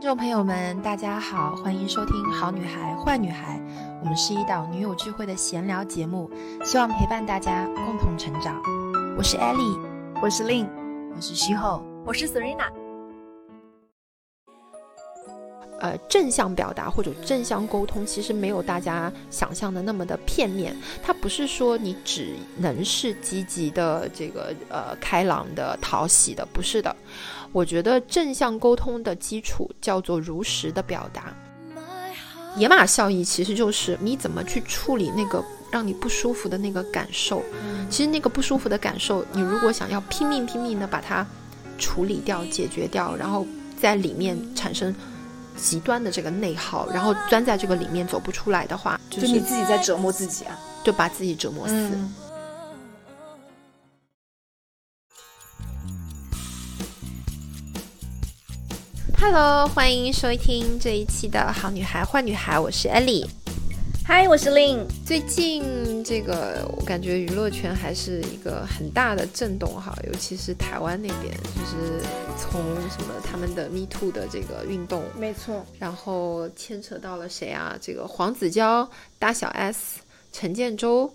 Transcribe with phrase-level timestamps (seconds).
[0.00, 3.58] 听众朋友们，大家好，欢迎收听《好女孩坏女孩》，
[4.00, 6.30] 我们是一档女友聚会的闲聊节目，
[6.64, 8.62] 希望陪伴大家共同成长。
[9.18, 9.78] 我是 Ellie，
[10.22, 10.66] 我是 Lin，
[11.14, 12.72] 我是徐后，我是 Serena。
[15.80, 20.74] 呃，正向表达或者正向沟通，其实没有大家想象的那么的片面。
[21.02, 26.94] 它不是说你只能是积极的、这个呃开朗的、讨喜的，不是的。
[27.52, 31.34] 我觉得正向沟通的基础叫做如实的表达。
[32.56, 37.42] 野马效应其实就是你怎么去处理那个让你不舒服的那个感受。
[37.88, 41.26] 其实那个不舒服的感受，你如果想要拼命拼命的把它
[41.78, 43.46] 处理掉、解决掉，然后
[43.80, 44.94] 在里面产生。
[45.56, 51.90] 极端的这个内耗，然后钻在这个里面走不出来的话，就是你自己在折磨自己啊，就把自己折磨死。
[59.22, 63.26] Hello，欢迎收听这一期的好女孩坏女孩，我是 Ellie。
[64.02, 64.86] 嗨，我是 Lin。
[65.04, 72.02] 最近这个我感觉娱乐圈还是一个很大的震动哈，尤其是台湾那边，就是
[72.38, 77.76] 从什么他们的 Me Too 的这个运动，没错，然后牵扯到了谁啊？
[77.78, 80.00] 这个黄子佼、大小 S、
[80.32, 81.12] 陈建州，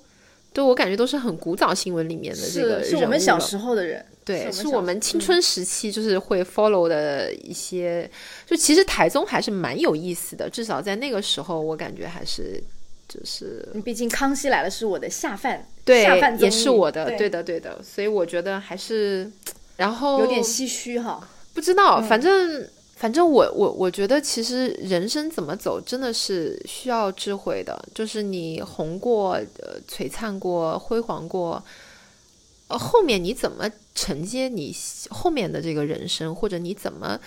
[0.54, 8.10] 对我感觉都是很古早新闻里面的这个是我们小时候的人，对，是我们青春时期就是会 follow 的一些，
[8.46, 12.62] 就其实台综还是蛮有意思的，至少在那个时候，我感觉还是。
[13.08, 19.32] 就是，毕竟《康熙来了》是我的下饭，对，下饭也是我的，对的，对的，所以我觉得还是，
[19.78, 31.64] 然后有点唏嘘哈，不知道，反正反正我我我觉得其实人生怎么走真的是需要智慧的，就是你红过、呃璀璨过、辉煌过，
[32.70, 34.76] 呃后面你怎么承接你
[35.10, 37.20] 后面的这个人生，或者你怎么。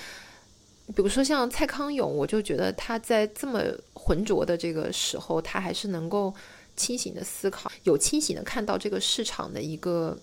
[0.96, 6.34] 比如说像蔡康永，我就觉得他在这么浑浊的这个时候，他还是能够
[6.76, 10.16] 清醒的思考，有清醒的看到这个市场的一个，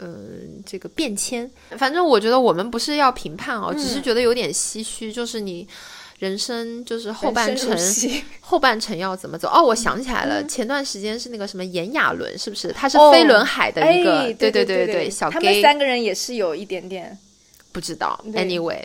[0.00, 1.50] 嗯，这个变迁。
[1.78, 5.66] 反正我觉得我们不是要评判哦，只是觉得有点唏嘘，就是你
[6.18, 7.76] 人生就是后半程，
[8.40, 9.48] 后半程要怎么走？
[9.48, 12.72] 哦，我想起来了，前段时间是那个什么炎亚纶，是不是？
[12.72, 17.18] 他是飞轮海的一个，对对对对，小 gay，他们三个人也是有一点点。
[17.72, 18.80] 不知道，anyway，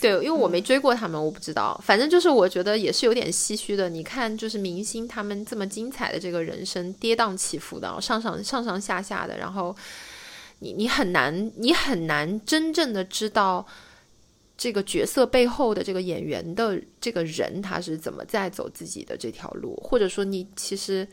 [0.00, 1.78] 对，因为我没追过他们，我不知道。
[1.84, 3.90] 反正就是我觉得也是有点唏嘘的。
[3.90, 9.76] 你看，就是明星他们这么精彩的这个人生，跌宕起伏的，上上上上下下的，然后
[10.60, 13.66] 你你很难，你很难真正的知道
[14.60, 21.08] 这个角色背后的这个演员的这个人他是怎么在走自己的这条路，或者说你其实。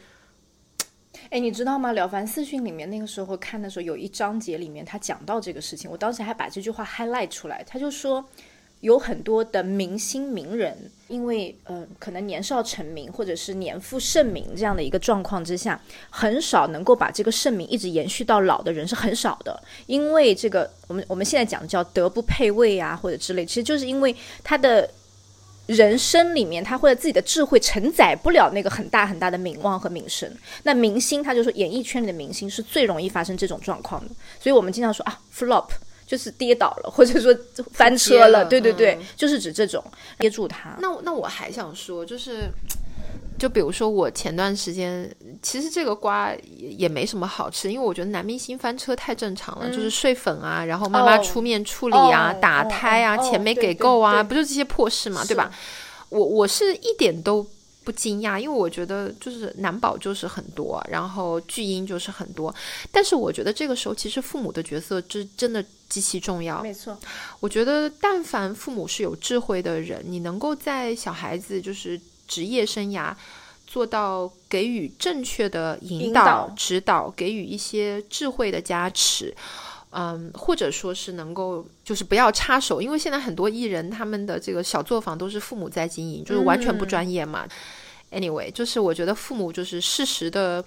[1.30, 1.92] 哎，你知道吗？
[1.94, 7.64] 《了凡四训》里面那个时候看的时候，有一章节里面他讲到这个事情，我当时还把这句话 highlight 出来。
[7.64, 8.24] 他就说，
[8.82, 15.80] 有很多的明星名人，因为呃可能年少成名，或者是年负盛名这样的一个状况之下，
[16.10, 19.62] 很少能够把这个盛名一直延续到老的人是很少的。
[19.86, 24.90] 因为这个，我们我们现在讲叫德不配位啊，或者之类，其实就是因为他的。
[25.68, 30.32] 人生里面，他或者自己的智慧承载不了那个很大很大的名望和名声。
[30.64, 34.16] 那明星，他就说演艺圈里的明星是最容易发生这种状况的。
[34.40, 35.68] 所以我们经常说啊，flop
[36.08, 37.32] 就是跌倒了，或者说
[37.72, 38.44] 翻车了。
[38.46, 39.84] 对对对，就是指这种
[40.18, 40.76] 憋住他。
[40.80, 42.50] 那那我还想说，就是。
[43.40, 45.08] 就比如说我前段时间，
[45.44, 55.52] 其实这个瓜也也没什么好吃，因为我觉得男明星翻车太正常了，就是睡粉啊，然后妈妈出面处理啊，打胎啊，钱没给够啊，不就这些破事嘛，对吧？
[56.10, 57.46] 我我是一点都
[57.88, 62.54] 不惊讶，因为我觉得就是男宝就是很多，然后巨婴就是很多，
[62.92, 66.62] 但是我觉得这个时候其实父母的角色这真的极其重要。
[66.62, 66.98] 没错，
[67.40, 71.98] 我觉得但凡父母是有智慧的人，你能够在小孩子就是。
[72.28, 73.16] 职业生涯
[73.66, 79.34] 做到给予正确的引导、指导，给予一些智慧的加持，
[79.92, 87.48] 嗯，或者说是能够就是不要插手，因为现在很多艺人他们的这个小作坊都是父母在经营，就是完全不专业嘛。
[88.12, 90.64] Anyway，就是我觉得父母就是适时的。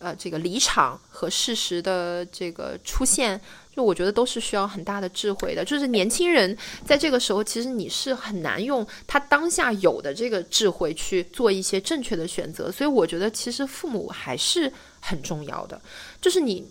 [0.00, 3.40] 呃，这个离场和事实的这个出现，
[3.74, 5.64] 就我觉得都是需要很大的智慧的。
[5.64, 12.70] 就是年轻人在这个时候，其实你是很难用他当下有的这个智慧去做一些正确的选择。
[12.70, 15.82] 所以我觉得，其实父母还是很重要的。
[16.20, 16.64] 就是你。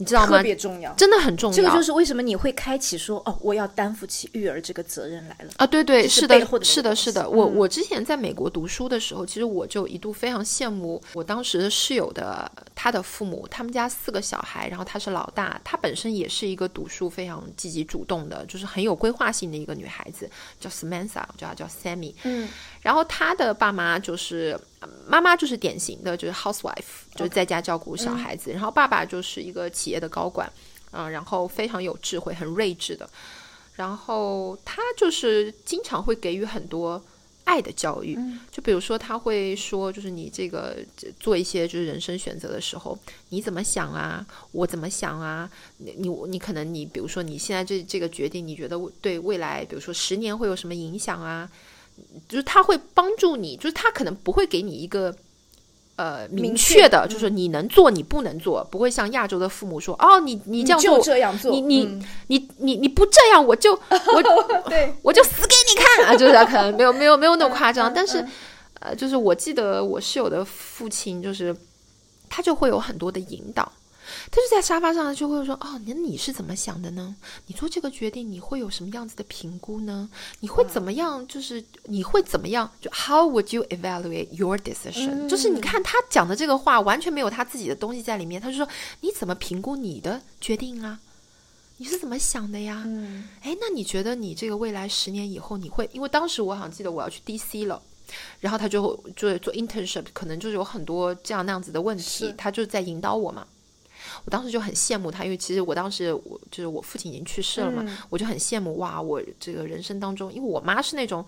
[0.00, 0.38] 你知道吗？
[0.38, 1.56] 特别重要，真的很重要。
[1.56, 5.66] 这个就是为什么你会开启说哦，我要担负起育儿这个责任来了啊！
[5.66, 7.28] 对对，是的，是的，是的。
[7.28, 22.14] 我我之前在美国读书的时候，其实我就一度非常羡慕我当时的室友的他的父母，他们家四个小孩，然后他是老大，他本身也是一个读书非常积极主动的，就是很有规划性的一个女孩子，叫 Samantha，我叫她叫 Sammy。
[22.22, 22.48] 嗯，
[22.80, 24.58] 然后她的爸妈就是
[25.06, 30.50] 妈妈就是典型的就是 housewife，就是在家照顾小孩子，然后爸爸就是一个企业的高管，
[30.92, 33.08] 嗯、然后非常有智慧，很睿智的。
[33.76, 37.02] 然后他就是经常会给予很多
[37.44, 38.18] 爱的教育，
[38.50, 40.76] 就比如说他会说，就是你这个
[41.18, 42.98] 做一些就是人生选择的时候，
[43.30, 44.24] 你怎么想啊？
[44.52, 45.50] 我怎么想啊？
[45.78, 51.50] 你你你可能你比如说你现在这这个决定，你觉得对未来，比如说十年会有什么影响啊？
[52.28, 55.14] 就是他会帮助你，就是他可能不会给你一个
[56.00, 63.72] 呃明明确的，就是你能做你不能做，不会像亚洲的父母说哦，你你这样做，这样做，你你嗯你你你不这样，我就
[64.14, 64.22] 我
[64.68, 66.16] 对， 我就死给你看啊！
[66.16, 68.30] 就是可能没有没有没有那么夸张，嗯但是嗯
[68.80, 71.54] 呃，就是我记得我室友的父亲，就是
[72.30, 73.70] 他就会有很多的引导。
[74.30, 77.14] 他就在沙发上就会说：“哦，那你是怎么想的呢？
[77.46, 80.08] 你做这个决定，你会有什么样子的评估呢？
[80.40, 81.26] 你会怎么样？
[81.26, 82.70] 就是你会怎么样？
[82.80, 88.40] 就 How would you evaluate your decision？、就是你看他讲的这个话，完全没有他自己的东西在里面。
[88.40, 88.68] 他就说：
[89.00, 91.00] 你怎么评估你的决定啊？
[91.78, 92.82] 你是怎么想的呀？
[92.84, 95.88] 嗯哎，那你觉得你这个未来十年以后，你会？
[95.94, 97.80] 因为当时我好像记得我要去 DC 了，
[98.40, 103.46] 然后他就就做 internship，可能就是有很多这样那样子的问题，他就在引导我嘛。
[104.24, 111.24] 我当时就很羡慕他，因为其实我当时我就是我父亲已经去世了嘛，嗯我就很羡慕哇，我这个人生当中，因为我妈是那种。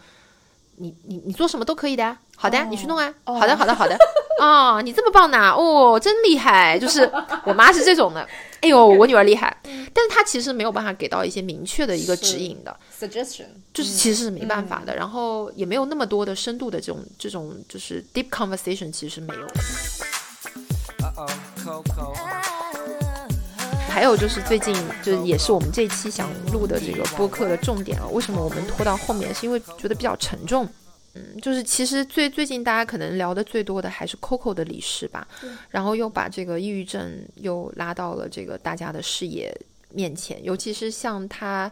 [0.77, 3.95] 你你你做什么都可以的啊，好的，你去弄啊，哦好的好的好的，
[4.41, 7.09] 哦，你这么棒呢，哦，真厉害，就是
[7.45, 8.27] 我妈是这种的，
[8.63, 9.55] 哎呦，我女儿厉害，
[9.93, 13.45] 但是她其实没有办法给到一些明确的一个指引的，suggestion
[13.75, 19.55] 就是其实是没办法的，然后也没有那么多的深度的这种这种就是 deep conversation，其实是没有的。
[21.03, 21.31] Uh-oh,
[21.63, 22.42] Coco.
[23.93, 28.09] 还有就是最近就是也是我们这期想录的这个播客的重点了。
[28.09, 29.35] 为什么我们拖到后面？
[29.35, 30.67] 是因为觉得比较沉重。
[31.13, 35.29] 嗯，就是其实最最近大家可能聊的最多的还是 Coco 的离世吧，
[35.69, 39.55] 然后又把这个抑郁症又拉到了这个大家的视野
[39.91, 41.71] 面前，尤其是像她，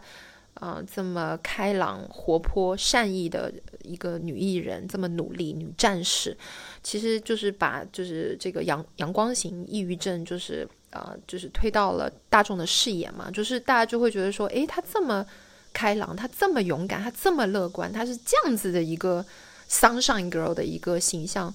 [0.53, 3.51] 呃，这么开朗、活泼、善意的
[3.81, 6.37] 一个女艺人，这么努力女战士，
[6.83, 15.25] 其实就是把就是这个阳阳光型抑郁症，就是呃，就是推到了大众的视野嘛，就是大家就会觉得说，诶，他这么
[15.73, 19.25] 开朗，他这么勇敢，他这么乐观，他是这样子的一个
[19.69, 21.53] sunshine girl 的一个形象，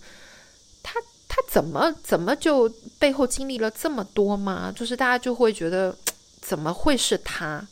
[0.83, 2.69] 他他怎么怎么就
[2.99, 4.73] 背后经历了这么多吗？
[4.75, 5.95] 就是大家就会觉得
[6.41, 7.67] 怎么会是他？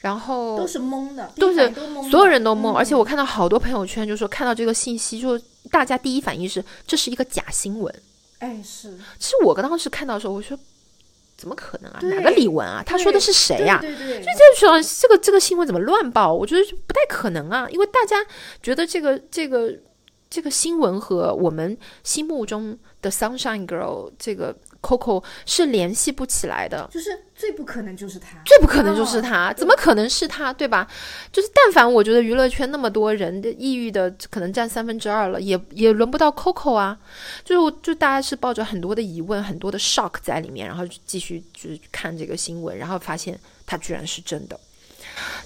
[0.00, 1.72] 然后都是懵的，都是
[2.10, 5.38] 所有人都懵，嗯而且我看到好多朋友圈就说看到这个信息，就
[5.70, 8.02] 大家第一反应是这是一个假新闻。
[8.40, 10.58] 哎是其实我刚当时看到的时候，我说
[11.42, 11.98] 怎么可能啊？
[12.04, 12.84] 哪个李玟啊？
[12.86, 14.24] 他说的是谁呀、对对对，
[14.60, 16.32] 这种这个这个新闻怎么乱报？
[16.32, 18.24] 我觉得不太可能啊，因为大家
[18.62, 19.76] 觉得这个这个
[20.30, 26.86] 这个新闻和我们心目中的 Sunshine Girl 这个 Coco 是联系不起来的。
[26.92, 30.86] 就是最不可能就是他，最不可能就是哦他，怎么可能是他，对吧？
[31.32, 36.98] 就是但凡我觉得娱乐圈那么多人的抑郁的可能占三分之二了，也也轮不到 Coco 啊。
[37.44, 44.58] 就是就大家是抱着很多的疑问、很多的 shock 在里面，然后就继续就是看这个新闻，然后发现他居然是真的，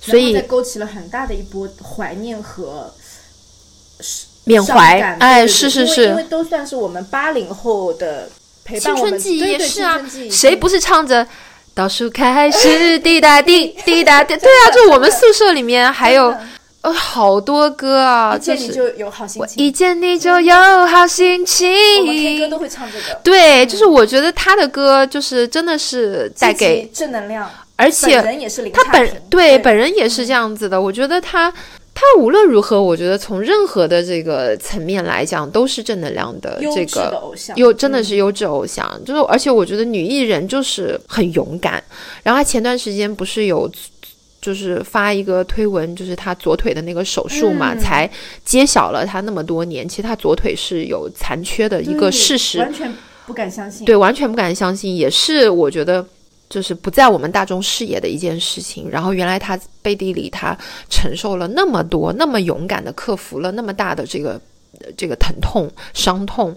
[0.00, 2.93] 所以勾起了很大的一波怀念和
[4.00, 8.31] 伤缅怀，感哎，是是因为因为，都算是我们八零后的
[8.67, 11.27] 陪伴青我们春记忆是啊谁不是唱着？
[11.75, 14.35] 倒数开始，滴答滴，滴答滴。
[14.39, 16.35] 对啊，就我们宿舍里面还有
[16.81, 21.69] 呃好多歌啊，一见就是你就有好心情，一见你就有好心情。
[22.01, 27.46] 我们 K 歌都会唱这个，对，就是我觉得他的歌就是真的是带给，正能量，
[27.77, 28.23] 而且
[28.73, 30.81] 他本对本人也是这样子的。
[30.81, 31.53] 我觉得他
[31.96, 41.82] 他无论如何，我觉得从任何的这个层面来讲，都是正能量的优质这个的偶像，优真的是优质偶像，就是而且我觉得女艺人就是很勇敢。
[42.22, 43.69] 然后她前段时间不是有
[44.43, 48.08] 就是发一个推文，就是她左腿的那个手术嘛，嗯才
[48.44, 52.58] 揭晓了她那么多年其实她左腿是有残缺的一个事实。
[52.58, 52.94] 完全
[53.26, 53.86] 不敢相信。
[53.86, 56.06] 对，完全不敢相信，也是我觉得
[56.48, 58.88] 就是不在我们大众视野的一件事情。
[58.91, 60.56] 然后原来他背地里他
[60.88, 64.41] 承受了那么多，那么勇敢的克服了那么大的这个
[64.81, 66.56] 呃这个疼痛伤痛。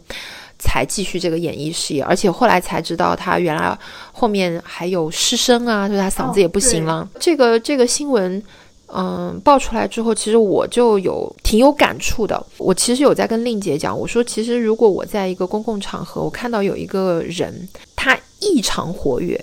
[0.61, 3.79] 才继续这个演艺事业，而且后来才知道他原来
[4.11, 7.07] 后面还有失声啊，就是他嗓子哦也不行了。
[7.17, 8.43] 这个这个新闻
[8.87, 12.45] 嗯，爆出来之后，其实我就有挺有感触的。
[12.57, 17.65] 我其实有在跟令姐讲，我说其实如果我在一个公共场合，我看到有一个人，
[17.95, 19.41] 他异常活跃、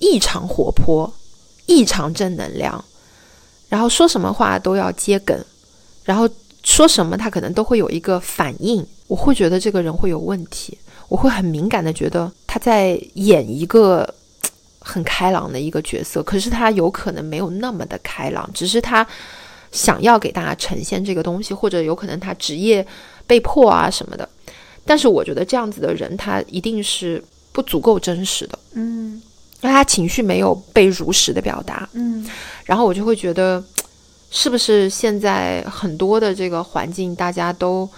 [0.00, 1.10] 异常活泼、
[1.66, 2.84] 异常正能量，
[3.68, 5.38] 然后说什么话都要接梗，
[6.02, 6.28] 然后
[6.64, 10.76] 说什么他可能都会有一个反应，我会觉得这个人会有问题，
[11.06, 14.12] 我会很敏感的觉得他在演一个。
[14.82, 19.06] 很开朗的一个角色，可是他有可能没有那么的开朗，只是他
[19.70, 22.84] 想要给大家呈现这个东西，或者有可能他职业
[23.26, 24.26] 被迫啊什么的。
[24.86, 29.20] 但是我觉得这样子的人，他一定是不足够真实的，嗯，
[29.62, 32.26] 因为他情绪没有被如实的表达，嗯，
[32.64, 33.62] 然后我就会觉得，
[34.30, 37.88] 是不是现在很多的这个环境，大家都。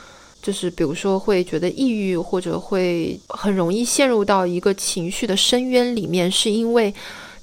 [0.42, 6.92] 就是比如说会觉得抑郁，或者会很容易陷入到一个情绪的深渊里面，是因为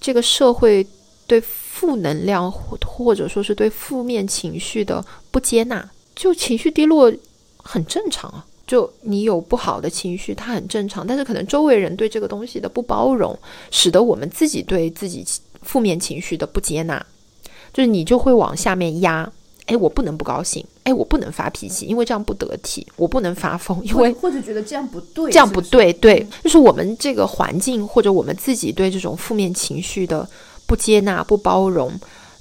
[0.02, 0.86] 这个社会
[1.26, 5.90] 对负能量或或者说是对负面情绪的不接纳。
[6.14, 7.10] 就情绪低落
[7.64, 11.08] 很正常啊，就你有不好的情绪，它很正常。
[11.08, 13.36] 但是可能周围人对这个东西的不包容，
[13.72, 15.26] 使得我们自己对自己
[15.64, 17.04] 负面情绪的不接纳，
[17.74, 19.28] 就是你就会往下面压。
[19.66, 20.64] 哎，我不能不高兴。
[20.84, 22.86] 哎，我不能发脾气，因为这样不得体。
[22.96, 25.92] 我不能发疯，因为或者觉得这样不对，这样不对。
[25.94, 30.28] 对，就是我们这个环境或者我们自己对这种负面情绪的
[30.68, 31.92] 不接纳、不包容，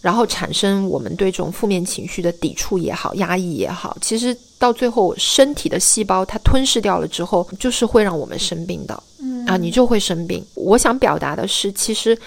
[0.01, 9.03] 然后产生我们对这种负面情绪的抵触也好、压抑也好，其实到最后身体的细胞它吞噬掉了之后，就是会让我们生病的。
[9.21, 10.45] 嗯啊，你就会生病。
[10.55, 12.19] 我想表达的是，其实。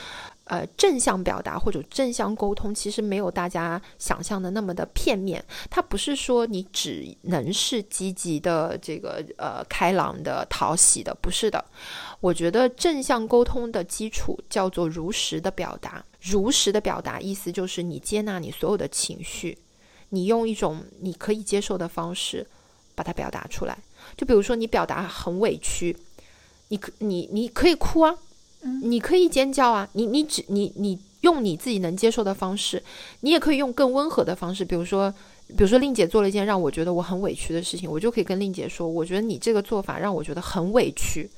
[0.51, 5.41] 呃，正向表达或者正向沟通，其实没有大家想象的那么的片面。
[5.69, 11.63] 它不是说你只能是积极的、这个呃开朗的、讨喜的，不是的。
[12.19, 16.03] 我觉得正向沟通的基础叫做如实的表达。
[16.19, 19.57] 如实的表达意思就是你接纳你所有的情绪，
[20.09, 22.45] 你用一种你可以接受的方式
[22.93, 23.77] 把它表达出来。
[24.17, 25.95] 就比如说你表达很委屈，
[26.67, 28.17] 你可你你可以哭啊。
[28.83, 29.87] 你可以尖叫啊！
[29.93, 32.81] 你你只你你用你自己能接受的方式，
[33.21, 35.11] 你也可以用更温和的方式，比如说，
[35.47, 41.29] 比如说令姐做了一件让我觉得我很委屈的事情，我就可以跟令姐说，我觉得你这个做法让我觉得很委屈。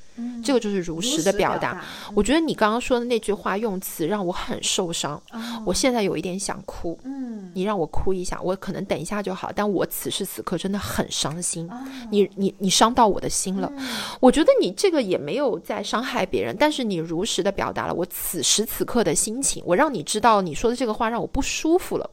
[0.44, 1.84] 这个就是如实的表达。
[2.14, 5.22] 我觉得你刚刚说的那句话用词让我很受伤，
[5.66, 7.00] 我现在有一点想哭。
[7.04, 11.70] 嗯，你让我哭一下，我可能等一下就好，但我此时此刻真的很伤心。
[12.12, 13.72] 你你你伤到我的心了。
[14.20, 19.64] 我觉得你这个也没有在伤害别人，但是你如实的表达了我此时此刻的心情。
[19.66, 22.10] 我让你知道你说的这个话让我不舒服了，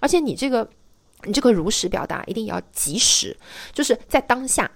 [0.00, 0.68] 而且你这个
[1.24, 3.36] 你这个如实表达一定要及时，
[3.72, 4.70] 就是在当下。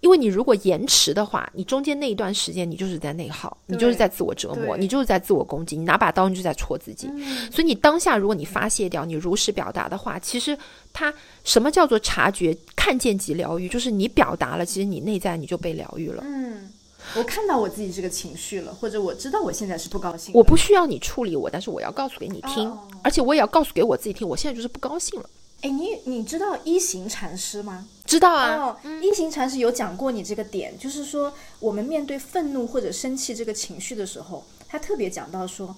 [0.00, 7.06] 因为你如果延迟的话，你中间那一段时间你就是在内耗，你就是在自我折磨，你就是在自我攻击，你拿把刀你就在戳自己。
[7.50, 10.56] 所以你当下如果你发泄掉，你如实表达的话，其实
[10.92, 11.12] 它
[11.44, 13.68] 什么叫做察觉、看见即疗愈？
[13.68, 16.24] 就是你表达了，其实你内在你就被疗愈了。
[16.26, 16.70] 嗯，
[17.14, 25.28] 我看到我自己这个情绪了，或者我知道我现在是不高兴，我不需要你处理我，但是我要告诉给你听，而且我也要告诉给我自己听，我现在就是不高兴了。
[25.62, 27.86] 哎，你你知道一行禅师吗？
[28.06, 28.80] 知道啊。
[29.02, 35.76] 一行禅师有讲过你这个点，就是说我们面对愤怒或者生气这个情绪的时候，他特别讲到说，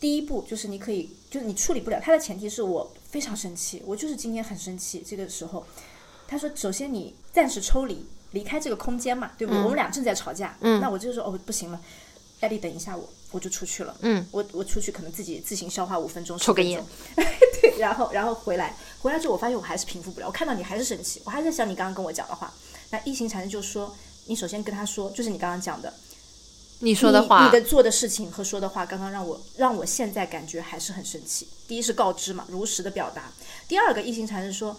[0.00, 5.04] 第一步就是你可以，就是你处理不了，他的前提是我非常生气，我就是今天很生气。
[5.06, 5.64] 这个时候，
[6.26, 9.62] 他说，首先你暂时抽离，离开这个空间嘛，对不对？
[9.62, 11.80] 我们俩正在吵架，那我就说哦，不行了，
[12.40, 13.08] 艾丽，等一下我。
[13.32, 16.84] 我就出去了，嗯，我我出去可能自己自行消化五分钟，抽根烟，
[17.16, 22.52] 对，然后然后回来，回来之后我发现我还是平复不了，我看到你还是生气，我还在想你刚刚跟我讲的话。
[22.90, 23.96] 那一行禅师就说，
[24.26, 25.92] 你首先跟他说，就是你刚刚讲的，
[26.80, 31.48] 你说的话，你的做的事情和说的话，刚刚让我让我现在感觉还是很生气。
[31.66, 33.22] 第一是告知嘛，如实的表达；
[33.66, 34.78] 第二个一行禅师说，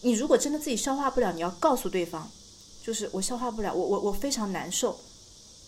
[0.00, 2.28] 你如果真的自己消化不了，你要告诉对方，
[2.84, 5.00] 就是我消化不了，我我我非常难受。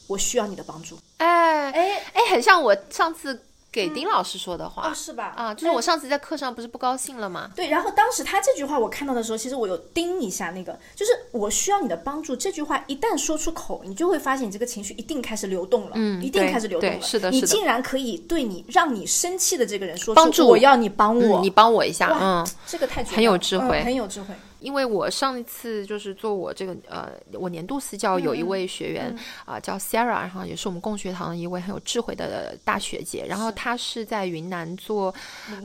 [0.09, 5.35] 我需要你的帮助，哎哎哎，很像我上次给丁老师说的话哦，是吧？
[5.37, 7.51] 啊，就是我上次在课上不是不高兴了吗？
[7.55, 24.29] 对，然后当时他这句话我看到的时候，其实我有盯一下那个，就是我需要你的帮助这句话一旦说出口，你就会发现你这个情绪一定开始流动了，嗯，一定开始流动了，是的，你竟然可以对你让你生气的这个人说帮助，我要你帮我，你帮我一下，嗯，这个太很有智慧，很有智慧。
[24.61, 35.15] 因为我上一次就是做我这个呃，我年度私教有一位学员啊，叫 Sarah，然后也是我们共学堂的一位很有智慧的大学姐，然后她是在云南做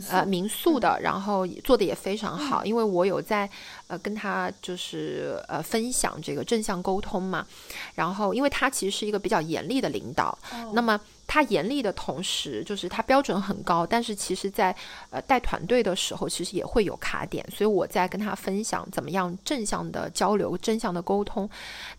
[0.10, 2.66] 呃民宿的，然后做的也非常好。
[2.66, 3.50] 因为我有在
[3.94, 7.46] 呃跟他就是呃分享这个正向沟通嘛，
[7.94, 10.38] 然后因为他其实是一个比较严厉的领导，
[10.74, 14.76] 那么他严厉的同时，就是他标准很高，但是其实在
[15.10, 17.46] 呃带团队的时候，其实也会有卡点。
[17.52, 21.50] 所以我在跟他分享怎么样正向的交流、正向的沟通。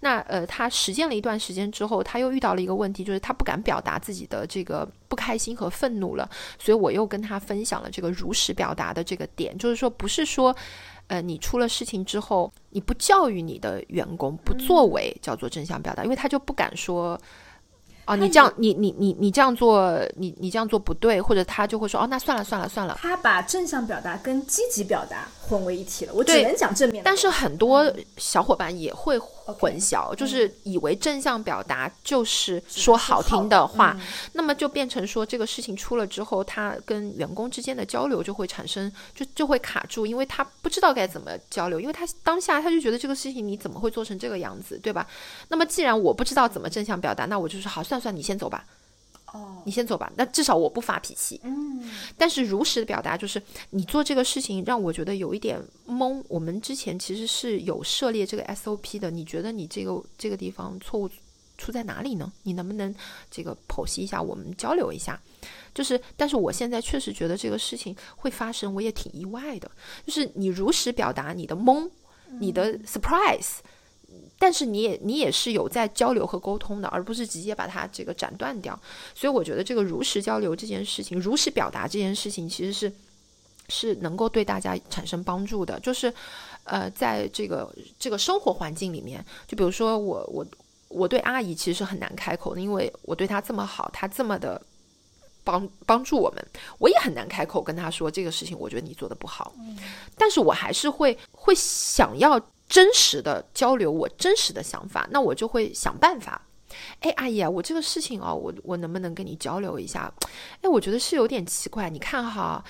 [0.01, 6.29] 那呃，他实践了一段时间之后，他又遇到了一个问题，就是他不敢表达自己的这个不开心和愤怒了。
[6.59, 10.55] 所以我又跟他分享了这个如实表达的这个点，就是说不是说。
[11.09, 17.19] 呃，你出了事情之后，你不教育你的员工，不作为，叫做正向表达，因为他就不敢说。
[18.07, 22.99] 哦，你这样，你你你你这样做，你你这样做不对，或者他就会说，哦，那算了算了算了。
[23.01, 27.03] 他把正向表达跟积极表达混为一体了，我只能讲正面。
[27.03, 33.97] 但是很多小伙伴也会混淆，就是以为正向表达就是说好听的话，
[34.35, 45.07] 那么就变成说这个事情出了之后，他跟员工之间的交流就会产生，就就会卡住，因为他不知道该怎么交流，因为他当下他就觉得这个事情你怎么会做成这个样子，对吧？
[45.49, 47.95] 那么既然我不知道怎么正向表达，那我就是好算。
[47.95, 48.65] 算算，你先走吧。
[49.35, 50.11] 哦，你先走吧。
[50.17, 51.41] 那至少我不发脾气。
[51.43, 56.23] 嗯，但是如实的表达就是，你做这个事情让我觉得有一点懵。
[56.29, 59.11] 我们之前其实是有涉猎这个 SOP 的。
[59.11, 61.11] 你觉得你这个这个地方错误
[61.59, 62.33] 出在哪里呢？
[62.45, 62.95] 你能不能
[63.29, 65.21] 这个剖析一下，我们交流一下？
[65.75, 69.69] 就是，但是我现在确实觉得这个事情会发生，我也挺意外的。
[70.07, 71.91] 就是你如实表达你的懵，
[72.39, 73.57] 你的 surprise。
[74.39, 78.79] 但是你也你也是有在交流和沟通的，而不是直接把它这个斩断掉。
[79.15, 82.93] 所以我觉得这个如实交流这件事情，如实表达这件事情，其实是
[83.69, 85.79] 是能够对大家产生帮助的。
[85.81, 86.13] 就是
[86.65, 90.47] 呃，在这个这个生活环境里面，就比如说我我
[90.89, 94.61] 我对阿姨其实是很难开口的，因为我对她这么好，她这么的
[95.43, 96.47] 帮帮助我们，
[96.79, 99.55] 我也很难开口跟她说这个事情，我觉得你做的不好。
[100.19, 102.39] 但是我还是会会想要。
[102.69, 106.47] 真实的交流，我真实的想法，那我就会想办法。
[106.99, 110.13] 哎，阿姨啊，我这个事情哦，我我能不能跟你交流一下？
[110.61, 111.89] 哎，我觉得是有点奇怪。
[111.89, 112.65] 你看哈，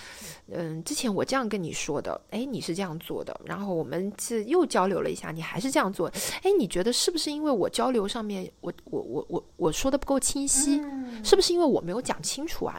[0.49, 6.13] 嗯，之前我这样跟你说的，哎，你是这样做的，然后我们是又交流了一下，你还是这样做。
[6.43, 10.83] 哎，你觉得是不是因为我交流上面，我我我我我说的不够清晰？
[11.23, 12.79] 是不是因为我没有讲清楚啊？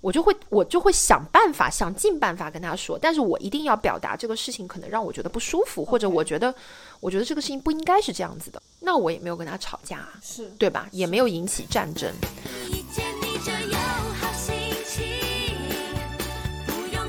[0.00, 6.54] 我就会，我就会想办法，想尽办法跟他说，但是我一定要表达这个事情可能让我觉得不舒服，或者我觉得，
[7.00, 10.88] 我觉得这个事情不应该是这样子的，那我也没有跟他吵架，是对吧？
[10.90, 12.10] 也没有引起战争。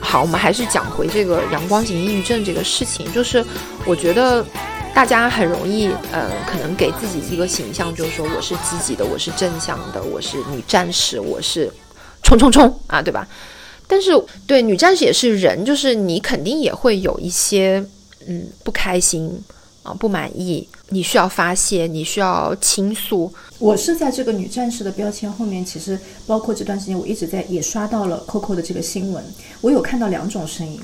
[0.02, 3.42] 好，我们还是讲回这个阳光型抑郁症这个事情，就是
[3.86, 4.46] 我觉得
[4.94, 11.72] 大家很容易，呃，可能给自己一个形象，就是说我是积极的，我是正向的，我是女战士，我是。
[12.38, 13.28] 冲冲冲啊，对吧？
[13.88, 14.12] 但是
[14.48, 17.86] 对女战士也是人，就是你肯定也会有一些
[18.26, 19.38] 嗯不开心
[19.84, 23.34] 啊、不满意，你需要发泄，你需要倾诉。
[23.60, 29.22] 我是在这个女战士的标签后面，其实包括这段时间，我一直在也刷到了 Coco 的这个新闻，
[29.60, 30.80] 我有看到两种声音，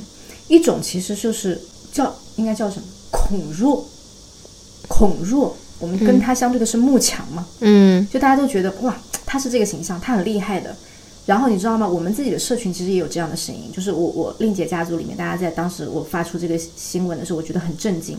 [0.49, 1.61] 一种其实就是
[1.93, 3.87] 叫应该叫什么恐弱，
[4.89, 10.75] 恐弱，我们跟他相对的是慕强嘛，嗯，就大家都觉得哇，他是这个形象，他很厉害的。
[11.27, 11.85] 然后你知道吗？
[11.85, 18.17] 我们自己的社群其实也有这样的声音，就是我我令姐家族里面，大家在当时我发出这个新闻的时候，我觉得很震惊。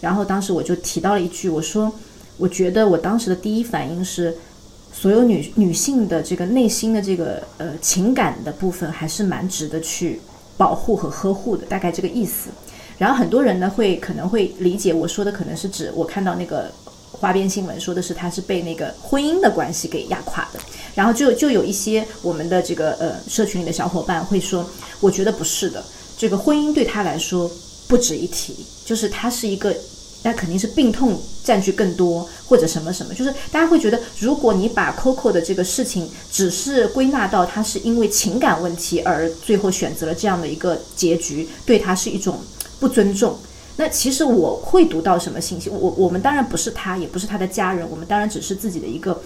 [0.00, 1.92] 然后当时我就提到了一句，我说，
[2.36, 4.36] 我觉得我当时的第一反应是，
[4.92, 10.20] 所有女女性的这个内心的这个呃情感的部分还是蛮值得去
[10.56, 12.50] 保护和呵护的，大概这个意思。
[12.98, 16.72] 然后很多人呢会可能会理解我说的可能是指我看到那个。
[17.12, 20.60] 花边新闻说的是他是被那个婚姻的关系给压垮的，
[20.94, 24.68] 然后就就有一些我们的这个呃社群里的小伙伴会说，
[25.00, 25.84] 我觉得不是的，
[26.16, 27.50] 这个婚姻对他来说
[27.88, 29.74] 不值一提，就是他是一个，
[30.22, 42.38] 那肯定是病痛占据更多或者什么什么，就是大家会觉得，如果你把 Coco 的这个事情只是归纳到他是因为情感问题而最后选择了这样的一个结局，对他是一种
[42.78, 43.36] 不尊重。
[43.78, 45.70] 那其实我会读到什么信息？
[45.70, 49.22] 我我们当然不是他，也不是他的家人，我们当然只是自己的一个，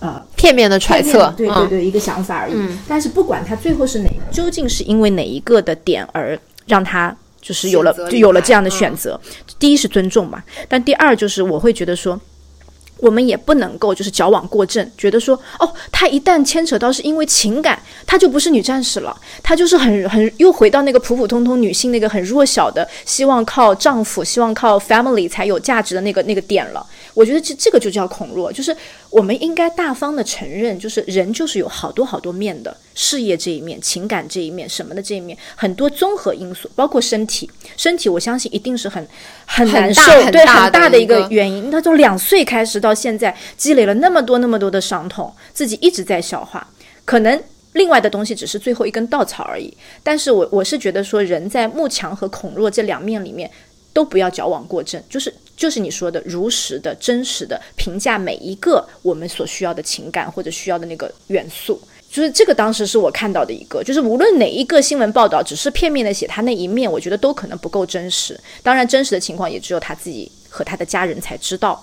[0.00, 2.54] 呃，片面的揣测，对对对，一个想法而已。
[2.86, 9.20] 但是不管他最后是哪，究竟是因为哪一个的点而让他就是有了就有了这样的选择。
[9.58, 12.20] 第一是尊重嘛，但第二就是我会觉得说。
[12.98, 26.86] 我们也不能够就是矫枉过正，觉得说哦，她一旦牵扯到是因为情感，她就不是女战士了，她就是很很又回到那个普普通通女性那个很弱小的，希望靠丈夫、希望靠 family 才有价值的那个那个点了。
[27.12, 28.74] 我觉得这这个就叫恐弱，就是
[29.14, 39.06] 我们应该大方的承认，就是人就是有好多好多面的，事业这一面、情感这一面、什么的这一面，很多综合因素，包括身体，身体我相信一定是很
[39.46, 41.70] 很难受，对很大的一个原因。
[41.70, 46.66] 他从两岁开始到现在，积累了那么多那么多的伤痛，自己一直在消化。
[47.04, 47.40] 可能
[47.74, 49.72] 另外的东西只是最后一根稻草而已。
[50.02, 53.48] 但是我我是觉得说，人在慕强和恐弱这两面里面，
[53.92, 61.80] 都不要矫枉过正，就是就是你说的如实的、真实的评价每一个我们所需要的情感或者需要的那个元素。
[62.10, 68.38] 就是这个，当时是我看到的一个，就是无论哪一个新闻报道，只是片面的写他那一面，我觉得都可能不够真实。
[68.62, 71.82] 当然，真实的情况也只有他自己和他的家人才知道。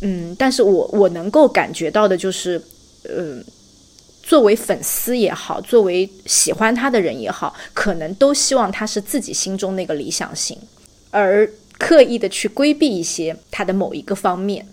[0.00, 2.60] 嗯，但是我我能够感觉到的就是，
[3.08, 3.44] 嗯，
[4.24, 10.58] 作为粉丝也好，作为喜欢他的人也好，可能都希望他是自己心中那个理想型，
[11.12, 11.48] 而
[11.82, 14.64] 刻意的去规避一些他的某一个方面。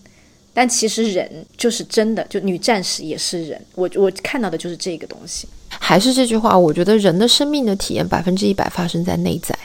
[0.54, 3.60] 但其实人就是真的，就女战士也是人。
[3.76, 5.48] 我我看到的就是这个东西。
[5.70, 9.58] 还是这句话，我觉得人的生命的体验百分之一百发生在内在，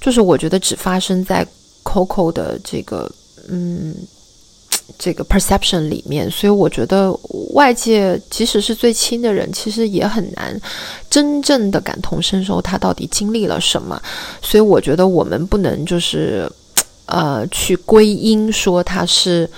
[0.00, 1.46] 就是我觉得只发生在
[1.84, 3.10] Coco 的这个
[3.48, 3.94] 嗯
[4.96, 6.30] 这个 perception 里面。
[6.30, 7.12] 所以我觉得
[7.52, 10.58] 外界即使是最亲的人，其实也很难
[11.10, 14.00] 真正的感同身受他到底经历了什么。
[14.40, 16.50] 所以我觉得我们不能就是
[17.08, 19.50] 呃去归因说他是。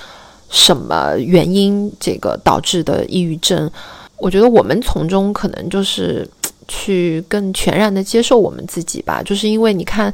[0.52, 3.70] 什么原因这个导致的抑郁症？
[4.16, 6.28] 我觉得我们从中可能就是
[6.66, 9.22] 去更全然的接受我们自己吧。
[9.22, 10.12] 就是因为你看，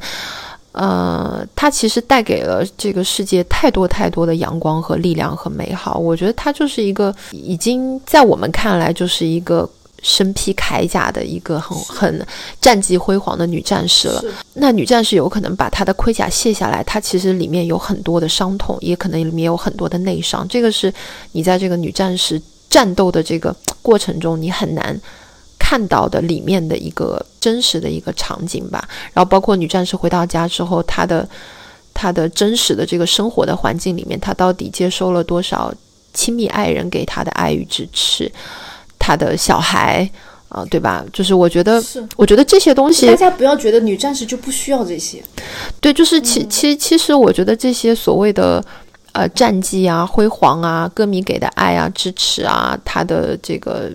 [0.73, 5.97] 呃，他其实带给了这个世界太多太多的阳光和力量和美好。
[5.97, 9.67] 我觉得他就是一个已经在我们看来就是一个。
[10.03, 12.27] 身披铠甲的一个很很
[12.61, 14.23] 战绩辉煌的女战士了。
[14.53, 20.47] 那女战士有可能把她的盔甲卸下来，她其实里面有很多的伤痛，也可能里面有很多的内伤。
[20.47, 20.93] 这个是
[21.31, 24.99] 你在这个女战士战斗的这个过程中，你很难
[25.57, 28.87] 看到的里面的一个真实的一个场景吧。
[29.13, 31.27] 然后包括女战士回到家之后，她的
[31.93, 35.73] 她的真实的这个生活的环境里面，她到底接收了多少
[36.13, 38.31] 亲密爱人给她的爱与支持？
[39.07, 40.09] 他的小孩
[40.49, 41.01] 啊，对吧？
[41.13, 41.81] 就是我觉得，
[42.17, 45.23] 我觉得这些东西，大家不要觉得女战士就不需要这些。
[45.79, 48.61] 对，就是其其其实，我觉得这些所谓的
[49.13, 53.89] 呃战绩啊、辉煌啊、歌迷给的爱啊、支持啊，他的这个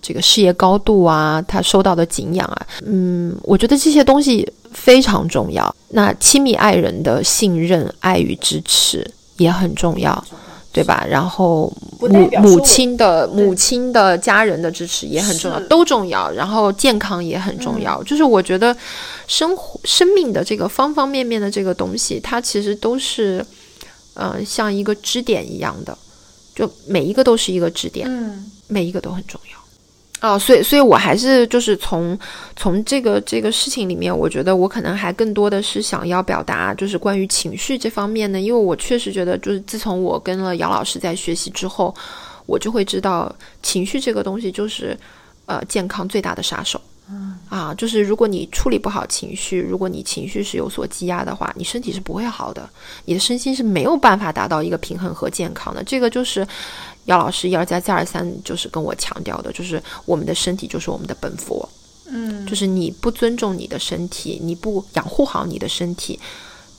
[0.00, 5.74] 这个事业高度啊，他受到的敬仰啊，嗯，我觉得这些东西非常重要。
[5.90, 10.24] 那亲密爱人的信任、爱与支持也很重要。
[10.76, 11.06] 对吧？
[11.08, 16.30] 然后母母亲的母亲的家人的支持也很重要，都重要。
[16.32, 18.02] 然后健康也很重要。
[18.02, 18.76] 就是我觉得
[19.26, 23.42] 生活生命的这个方方面面的这个东西，它其实都是，
[24.16, 25.96] 嗯，像一个支点一样的，
[26.54, 29.55] 就每一个都是一个支点，嗯，每一个都很重要。
[30.34, 32.18] 哦，所以，所以我还是就是从
[32.56, 41.94] 从这个这个事情里面，我觉得我可能还更多的是想要表达，就是关于情绪这方面呢，因为我确实觉得，就是自从我跟了姚老师在学习之后，
[42.46, 44.96] 我就会知道情绪这个东西就是
[45.46, 46.80] 呃健康最大的杀手。
[47.08, 52.68] 嗯啊，就是如果你处理不好情绪，如果你情绪是有所积压的话，你身体是不会好的，
[53.04, 55.82] 你的身心是没有办法达到一个平衡和健康的。
[55.84, 56.46] 这个就是。
[57.06, 61.68] 姚老师一而再再而三就是跟我强调的，就是我们的身体就是我们的本佛，
[62.06, 66.18] 嗯，就是你不尊重你的身体，你不养护好你的身体，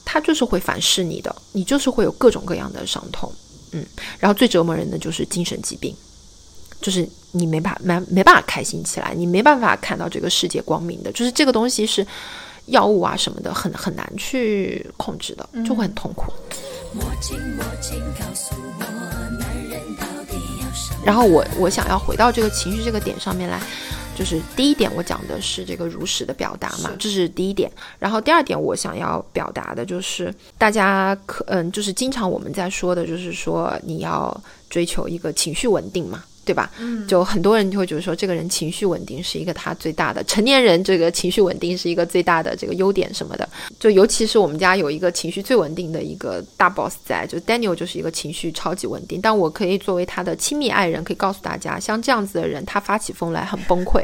[0.04, 3.32] 它就是会反噬你的，你就是会有各种各样的伤痛，
[3.72, 3.82] 嗯，
[4.18, 5.96] 然后最折磨人的就是精神疾病，
[6.80, 12.06] 就是你没办法没没办法开心起来，你没办法看到这个世界光明的，就是这个东西是
[12.66, 16.32] 药物啊什么的很很难去控制的，就会很痛苦。
[21.04, 23.60] 然后我我想要回到这个情绪这个点上面来，
[24.16, 27.70] 就是第一点我讲的是这个如实的表达嘛，这是第一点。
[27.98, 34.38] 然后第二点我想要表达的就是大家可嗯，就是经常我们在说的，就是说你要
[34.68, 36.24] 追求一个情绪稳定嘛。
[36.48, 36.70] 对吧？
[36.78, 43.46] 嗯，就很多人就会觉得说，这个人情绪稳定是一个他最大的成年人，这个情绪稳定是一个最大的这个优点什么的。
[43.78, 49.20] 就尤其是我们家有一个情绪最稳定的一个大 boss 在，就 Daniel 就是一个情绪超级稳定。
[49.20, 54.02] 但我可以作为他的亲密爱人，可以告诉大家，像这样子的人，他发起疯来很崩溃。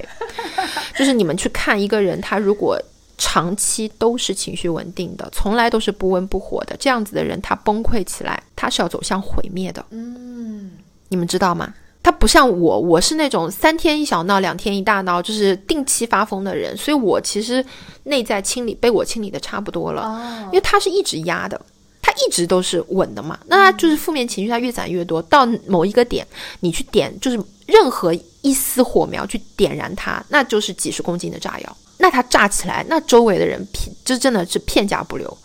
[0.98, 2.78] 就是你们去看一个人，他如果
[3.16, 9.84] 长期都是情绪稳定的，从来都是不温不火的，这样子的人，他崩溃起来，他是要走向毁灭的。
[9.90, 10.72] 嗯，
[11.08, 11.72] 你们知道吗？
[12.04, 17.64] 他不像我，我是那种三天一小闹，两天一大闹，就是定期发疯的人，所以我其实
[18.02, 21.58] 内在清理被我清理的差不多了，因为他是一直压的，
[22.02, 26.26] 他一直都是稳的嘛，那他就是负面情绪他越攒越多，到某一个点，
[26.60, 35.38] 你去点就是任何一丝火苗去点燃它，那就是几十公斤的炸药，那它炸起来，那周围的人片就真的是片甲不留，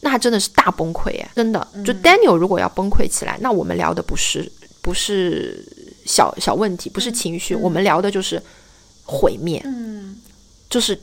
[0.00, 5.62] 那他真的是大崩溃哎，真的，就 Daniel 如果要崩溃起来，那我们聊的不是不是。
[6.10, 8.42] 小小问题，不是情绪，我们聊的就是
[9.04, 10.16] 毁灭，嗯
[10.68, 11.00] 就是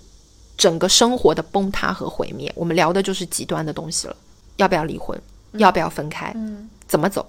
[0.58, 2.52] 整个生活的崩塌和毁灭。
[2.56, 4.16] 我们聊的就是极端的东西了，
[4.58, 5.18] 要不要离婚，
[5.54, 7.26] 要不要分开，嗯怎么走。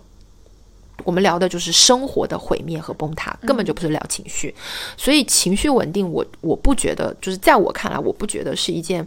[1.05, 4.53] 我们聊的就是生活的毁灭和崩塌，根本就不是聊情绪。
[4.97, 9.07] 所以情绪稳定我，我不觉得，就是在我看来，我不觉得是一件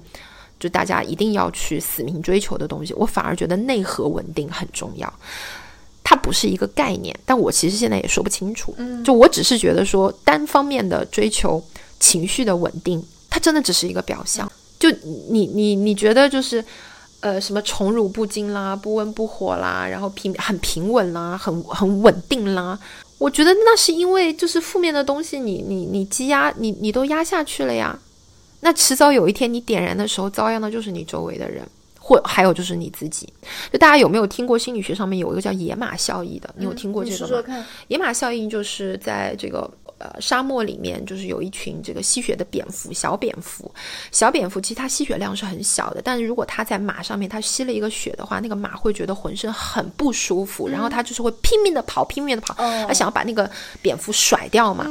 [0.57, 2.93] 就大家一定要去死命追求的东西。
[2.93, 5.13] 我反而觉得内核稳定很重要。
[6.11, 8.75] 它不是一个概念，但我其实现在也说不清楚。
[8.77, 11.63] 嗯就我只是觉得说，单方面的追求
[12.01, 14.51] 情绪的稳定，它真的只是一个表象。
[14.77, 14.91] 就
[15.29, 16.61] 你你你觉得就是。
[17.21, 22.79] 呃，什么宠辱不惊啦，不温不火啦，然后平很平稳啦，很很稳定啦。
[23.19, 27.95] 我觉得那是因为就是负面的东西你，你你积压，你你都压下去了呀。
[28.61, 31.63] 那迟早有一天你点燃的时候，遭殃的就是你周围的人，
[32.11, 33.31] 或还有就是你自己。
[33.71, 36.53] 就大家有没有听过心理学上面有一个叫野马效应的？
[36.57, 37.25] 你有听过这个吗？
[37.25, 43.71] 嗯说说，野马效应就是在这个呃沙漠里面，就是有一群这个吸血的蝙蝠，小蝙蝠。
[44.11, 53.49] 小蝙蝠其实它吸血量是很小的，但是如果它在马上面它吸了一个血的话，那个马会觉得浑身很不舒服，然后它就是会拼命的跑，拼命的跑，哦它想要把那个
[53.81, 54.85] 蝙蝠甩掉嘛，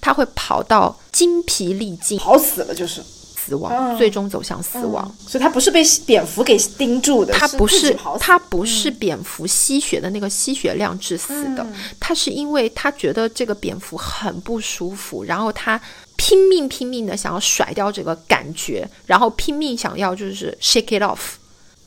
[0.00, 3.00] 它会跑到精疲力尽，跑死了就是，
[3.44, 3.98] 死亡，嗯。
[3.98, 5.14] 最终走向死亡。
[5.26, 8.24] 所以他不是被蝙蝠给盯住的，他不是自己跑死。
[8.24, 11.66] 它不是蝙蝠吸血的那个吸血量致死的，
[12.00, 15.80] 他是因为他觉得这个蝙蝠很不舒服，然后他
[16.16, 21.34] 拼命拼命的想要甩掉这个感觉，然后拼命想要就是 shake it off，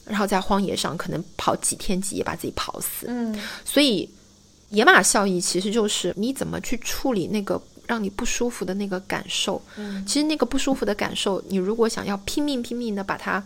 [0.06, 3.06] 然后在荒野上可能跑几天几夜把自己跑死。
[3.08, 3.36] 嗯。
[3.66, 4.08] 所以
[4.70, 9.62] 野马效应其实就是你怎么去处理那个让你不舒服的那个感受。
[9.78, 13.44] 嗯其实那个不舒服的感受，你如果想要拼命拼命的把它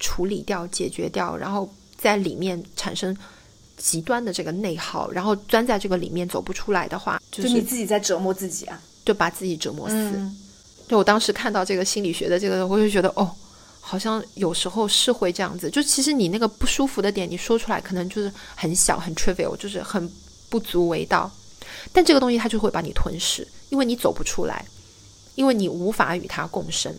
[0.00, 3.16] 处理掉、解决掉，然后在里面产生
[3.76, 8.80] 极端的这个内耗，然后钻在这个里面走不出来的话，就就是你自己在折磨自己啊。
[9.04, 9.94] 就把自己折磨死。
[9.94, 10.38] 嗯
[10.88, 13.28] 就我当时看到这个心理学的这个，我就觉得哦，
[13.80, 15.70] 好像有时候是会这样子。
[15.70, 20.08] 就其实你那个不舒服的点，你说出来可能就是很小、很 trivial，就是很
[20.48, 21.30] 不足为道。
[21.92, 24.62] 但这个东西它就会把你吞噬，因为你走不出来，
[25.34, 26.94] 因为你无法与它共生。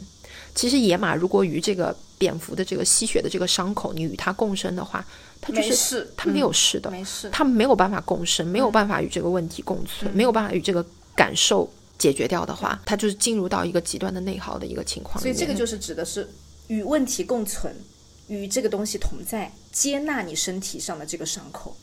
[0.56, 5.06] 其实野马如果与这个蝙蝠的这个吸血的这个伤口，你与它共生的话，
[5.40, 7.30] 它就是没，它没有事的，没事。
[7.32, 10.84] 它没有办法共生，没有办法与这个问题共存，没有办法与这个
[11.16, 15.22] 感受解决掉的话，它就是进入到一个极端的内耗的一个情况。
[15.22, 16.28] 所以这个就是指的是
[16.70, 17.72] 与问题共存，
[18.28, 21.78] 与这个东西同在，接纳你身体上的这个伤口，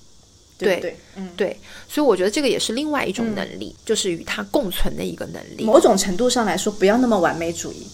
[0.67, 0.97] 对对？
[1.17, 7.87] 嗯，对，所以我觉得这个也是另外一种能力，就是与它共存的一个能力，某种程度上来说，不要那么完美主义。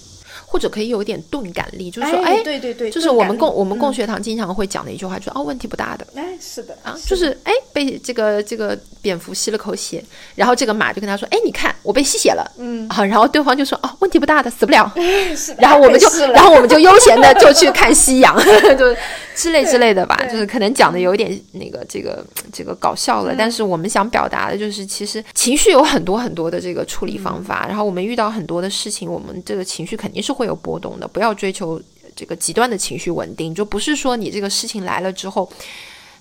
[0.49, 6.07] 或者可以有一点钝感力，就是说，哎，对对对，就是我们共我们共学，堂经常会讲的一句话，就是哦，问题不大的。
[6.15, 10.03] 哎，是的啊，就是哎，被这个这个蝙蝠吸了口血，
[10.37, 14.91] 然后这个马就跟他说，哎，你看我被吸血了，嗯，啊，然后对方就说，哦，问题不大的，死不了，
[15.35, 18.37] 是的然后我们就然后我们就悠闲的就去看夕阳，
[18.79, 18.95] 就
[19.37, 31.81] 之类之类的吧，就是可能讲的有一点那个这个这个搞笑了，但是我们想表达的就是，其实情绪有很多很多的这个处理方法，然后我们遇到很多的事情，我们这个情绪肯定是会有波动的，不要追求
[32.17, 35.49] 这个极端的情绪稳定，就不是说你这个事情来了之后，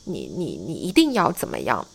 [0.04, 1.86] 你你你一定要怎么样。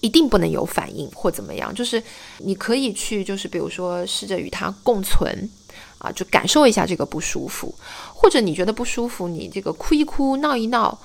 [0.00, 2.02] 一定不能有反应或怎么样，就是
[2.38, 5.48] 你可以去，就是比如说试着与它共存，
[5.98, 7.74] 啊，就感受一下这个不舒服，
[8.14, 10.96] 或者你觉得不舒服，你这个哭一哭，闹一闹，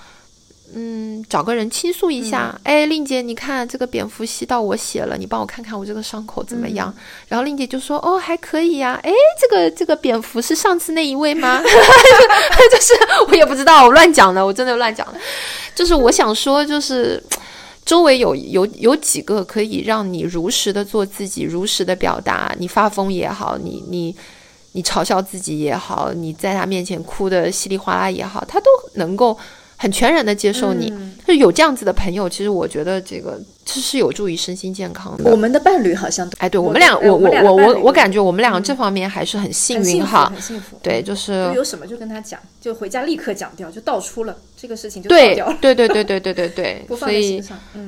[0.73, 2.59] 嗯，找个人倾诉一下。
[2.63, 6.93] 哎，令姐，你看这个蝙蝠吸到我血了，你帮我看看我这个伤口怎么样？
[7.29, 11.61] 然后令姐就说，哦，还可以呀、哎，这个这个蝙蝠是上次那一位吗？
[11.63, 12.93] 就是
[13.29, 15.19] 我也不知道，我乱讲的，我真的乱讲的。
[15.73, 17.23] 就是我想说，就是。
[17.83, 24.15] 周围有有有几个可以让你如实的做自己，如实的表达，你发疯也好，你你
[24.73, 29.37] 你嘲笑自己也好，你在他面前哭的稀里哗啦也好，他都能够
[29.81, 30.89] 很全然的接受你。
[30.91, 35.31] 嗯就有这样子的朋友，其实我觉得这个这是有助于身心健康的。
[35.31, 40.29] 我们的伴侣好像都哎，对我我们俩，哎我我我我我我感觉我们俩这方面还是很幸运哈。
[40.33, 40.77] 很幸福。
[40.83, 47.41] 对，就是就有什么就跟他讲，就回家立刻讲掉，就道出了这个事情就对掉了，对对对对对对对， 不所以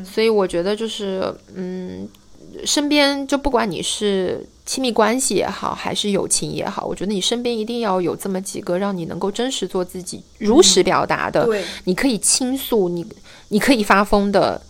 [0.05, 2.07] 所以我觉得就是，嗯，
[2.63, 13.05] 身边就不管你是亲密关系也好，还是友情也好，我觉得你身边一定要有这么几个让你能够真实做自己、如实表达的，对，你可以倾诉、你
[13.49, 14.61] 你可以发疯的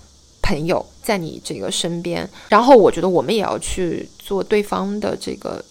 [0.41, 2.27] 朋友在你这个身边。
[2.49, 5.63] 然后我觉得我们也要去做对方的这个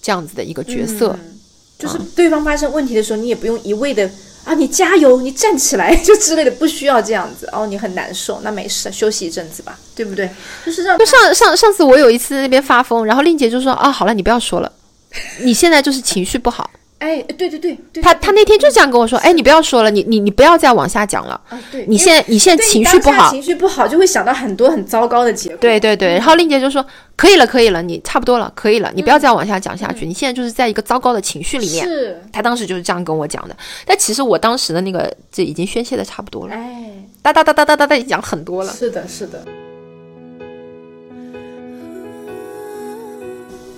[0.00, 1.16] 这样子的一个角色。
[1.20, 1.30] 嗯
[1.76, 4.08] 就是对方发生问题的时候，你也不用一味的
[4.44, 7.48] 啊，你加油，你站起来 就之类的，不需要这样子。
[7.52, 10.28] 哦，你很难受，那没事，休息一阵子吧，对不对？
[10.64, 14.70] 就是让就上上上次我有一次在那边发疯，然后令姐就说啊，好了，你不要说了，
[15.40, 16.70] 你现在就是情绪不好。
[16.98, 21.38] 哎，对对对对，他他那天就这样跟我说，哎，你不要说了，你你你不要再往下讲了。
[21.50, 25.58] 啊，对你现在你现在情绪不好，情绪不好就会想到很多很糟糕的结果。
[25.58, 31.86] 对对对，然后令姐就说可以了可以了，你差不多了，可以了，你不要再往下讲下去，你现在就是在一个糟糕的情绪里面。
[31.86, 38.72] 是，他当时就是这样跟我讲的，但其实我当时的那个这已经宣泄的差不多了，哎，哒哒哒哒哒哒哒讲很多了。
[38.72, 39.44] 是的，是的。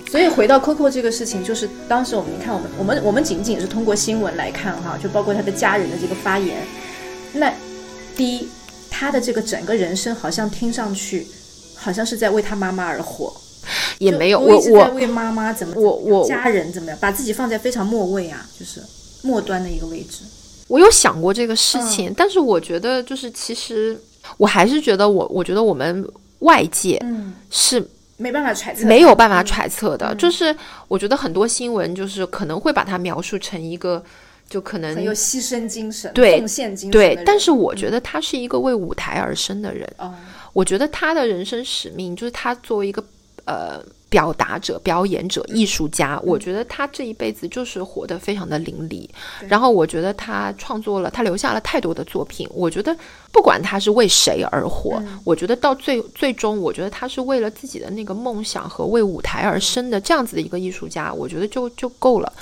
[0.09, 6.65] 所以回到 Coco 这个事情，就是当时我们看我们我们我们仅仅是通过新闻来看哈，就包括他的家人的这个发言。
[7.33, 7.53] 那
[8.15, 8.47] 第一，
[8.89, 11.27] 他的这个整个人生好像听上去
[11.75, 13.33] 好像是在为他妈妈而活，
[13.99, 18.81] 也没有，我我在为妈妈怎么我我家人怎么样，把自己放在非常末位啊，就是
[19.23, 20.23] 末端的一个位置。
[20.69, 23.99] 我有想过这个事情，但是我觉得就是其实
[24.37, 26.05] 我还是觉得我我觉得我们
[26.39, 27.85] 外界嗯，是
[28.17, 30.17] 没办法揣测，没有办法揣测的，嗯。
[30.17, 30.55] 就是
[30.87, 34.03] 我觉得很多新闻就是可能会把它描述成一个
[34.49, 40.13] 就可能很有牺牲精神、对奉献精神对但是我觉得他是一个为舞台而生的人，哦，
[40.53, 43.03] 我觉得他的人生使命就是他作为一个
[43.45, 49.07] 呃表达者、表演者、艺术家，我觉得他这一辈子就是活得非常的淋漓。
[49.47, 52.47] 然后我觉得他创作了，他留下了太多的作品。
[52.53, 52.95] 我觉得
[53.33, 62.33] 不管他是为谁而活，我觉得到最最终，我觉得他是为了自己的那个梦想和为舞台而生的这样子的一个艺术家，我觉得就就够了。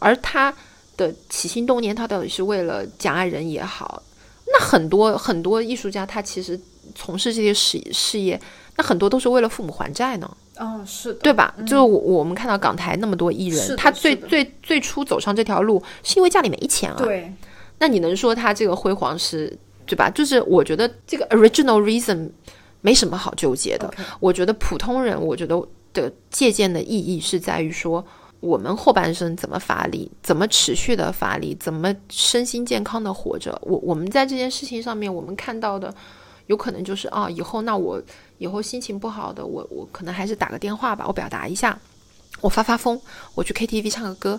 [0.00, 0.52] 而他
[0.96, 4.02] 的起心动念，他到底是为了家人也好，
[4.46, 6.60] 那很多很多艺术家，他其实
[6.96, 8.40] 从事这些事事业，
[8.76, 11.54] 那很多都是为了父母还债呢，哦，是的，对吧？
[11.60, 16.96] 就是我我们看到港台那么多艺人，他最最最初走上这条路，是因为家里没钱啊。
[16.98, 17.32] 对，
[17.78, 20.10] 那你能说他这个辉煌是，对吧？
[20.10, 22.28] 就是我觉得这个 original reason
[22.82, 23.90] 没什么好纠结的。
[24.20, 25.60] 我觉得普通人，我觉得
[25.94, 28.04] 的借鉴的意义是在于说，
[28.40, 33.58] 我们后半生怎么发力，怎么持续的发力，怎么身心健康的活着。
[33.62, 35.92] 我我们在这件事情上面，我们看到的。
[36.46, 38.00] 有可能就是啊，以后那我
[38.38, 41.78] 以后心情不好的，我我可能还是打个电话吧，我表达一下，
[42.40, 43.00] 我发发疯，
[43.34, 44.38] 我去 KTV 唱个歌，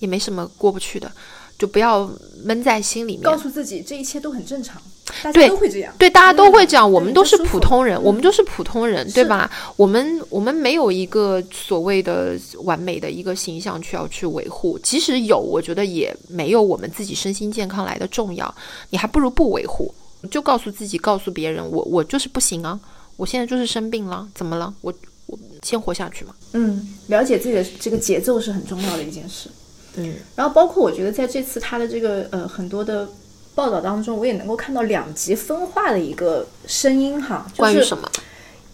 [0.00, 1.10] 也没什么过不去的，
[1.58, 2.10] 就不要
[2.44, 3.22] 闷在心里面。
[3.22, 4.82] 告诉自己这一切都很正常，
[5.22, 5.94] 大对家都会这样。
[5.98, 9.50] 对，大家都会这样，嗯我们都是普通人，我们嗯都是普通人，对吧？
[9.76, 18.52] 我们我们没有一个所谓的完美的一个形象去要去维护，即使有，我觉得也没有我们自己身心健康来的重要。
[18.90, 19.94] 你还不如不维护，
[20.30, 22.78] 就告诉自己，告诉别人，我我就是不行啊，
[23.16, 24.72] 我现在就是生病了，怎么了？
[24.80, 24.92] 我
[25.26, 26.34] 我先活下去嘛。
[26.52, 29.48] 嗯，了解自己的这个节奏是很重要的一件事。
[29.96, 33.08] 嗯，然后包括我觉得在这次他的这个呃很多的
[33.54, 38.10] 报道当中，我也能够看到两极分化的一个声音哈，就是关于什么？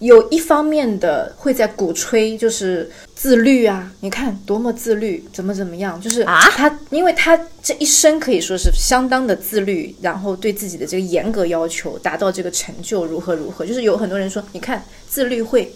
[0.01, 6.41] 有一方面的会在鼓吹，就是自律啊，你看多么自律，怎么怎么样，就是啊？
[6.57, 15.71] 他，因为他这一生可以说是相当的自律，然后对自己的这个严格要求，达到这个成就如何如何，就是有很多人说，你看自律会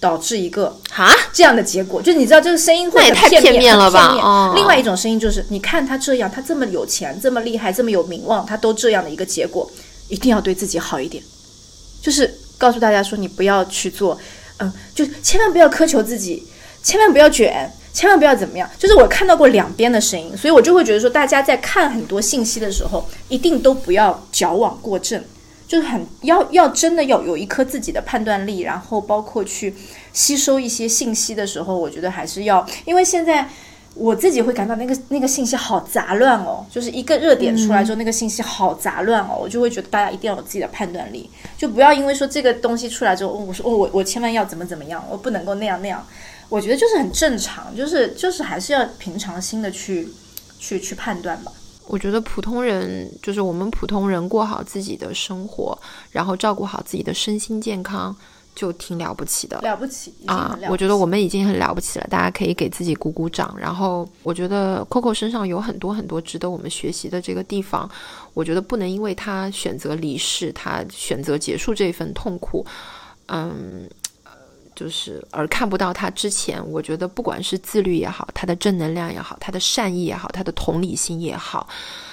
[0.00, 1.12] 导致一个啊？
[1.34, 4.54] 这样的结果，就是你知道这个声音会太片片面了吧？
[4.56, 9.70] 另外一种声音就是，你看他这样，他这么有钱，这么厉害，这么有名望，他都这样的一个结果，
[10.08, 11.22] 一定要对自己好一点，
[12.00, 12.32] 就是
[12.64, 14.18] 告诉大家说，你不要去做，
[14.56, 16.42] 嗯，就千万不要苛求自己，
[16.82, 17.70] 千万不要卷。
[17.92, 25.22] 千万不要怎么样，就是我看到过两边的声音，所以我就会觉得说，大家在看很多信息的时候，一定都不要矫枉过正，
[25.68, 29.76] 就是很要要真的要有一颗自己的判断力，然后包括去
[30.12, 33.48] 吸收一些信息的时候，我觉得还是要，因为现在
[33.94, 46.04] 我自己会感到那个那个信息好杂乱哦，就是一个热点出来之后，那个信息好杂乱哦，我就会觉得大家一定要有自己的判断力，就不要因为说这个东西出来之后，我说哦我我千万要怎么怎么样，我不能够那样那样，
[46.48, 50.08] 我觉得就是很正常，就是就是还是要平常心的去
[50.58, 51.52] 去去判断吧。
[51.86, 55.78] 我觉得普通人就是我们普通人过好自己的生活，
[56.10, 58.16] 然后照顾好自己的身心健康，
[58.54, 59.60] 就挺了不起的。
[59.60, 63.54] 了不起，啊我觉得我们已经很了不起了，大家可以给自己鼓鼓掌。
[63.58, 67.90] 然后，我觉得 Coco 身上有很多很多值得我们学习的这个地方。
[68.32, 72.66] 我觉得不能因为他选择离世，他选择结束这份痛苦，
[73.26, 74.03] 嗯，呃
[74.74, 81.68] 就是而看不到他之前，我觉得不管是自律也好，他的正能量也好，他的善意也好，他的同理心也好，